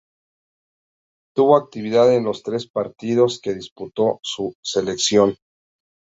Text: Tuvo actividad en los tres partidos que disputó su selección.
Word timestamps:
Tuvo 1.35 1.55
actividad 1.55 2.11
en 2.15 2.23
los 2.23 2.41
tres 2.41 2.65
partidos 2.67 3.39
que 3.39 3.53
disputó 3.53 4.17
su 4.23 4.55
selección. 4.63 5.37